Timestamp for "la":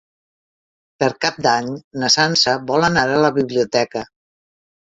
3.27-3.33